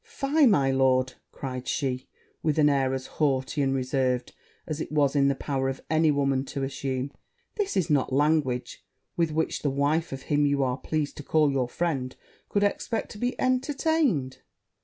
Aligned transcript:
'Fie, 0.03 0.47
my 0.47 0.71
lord!' 0.71 1.13
cried 1.31 1.67
she, 1.67 2.07
with 2.41 2.57
an 2.57 2.69
air 2.69 2.91
as 2.95 3.05
haughty 3.05 3.61
and 3.61 3.75
reserved 3.75 4.33
as 4.65 4.81
it 4.81 4.91
was 4.91 5.15
in 5.15 5.27
the 5.27 5.35
power 5.35 5.69
of 5.69 5.79
any 5.91 6.09
woman 6.09 6.43
to 6.43 6.63
assume, 6.63 7.11
'this 7.53 7.77
is 7.77 7.87
not 7.87 8.11
language 8.11 8.83
with 9.15 9.29
which 9.29 9.61
the 9.61 9.69
wife 9.69 10.11
of 10.11 10.23
him 10.23 10.43
you 10.43 10.63
are 10.63 10.75
pleased 10.79 11.17
to 11.17 11.21
call 11.23 11.51
your 11.51 11.69
friend, 11.69 12.15
could 12.49 12.63
expect 12.63 13.11
to 13.11 13.19
be 13.19 13.39
entertained.' 13.39 14.39